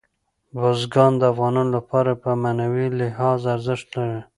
[0.59, 4.21] بزګان د افغانانو لپاره په معنوي لحاظ ارزښت لري.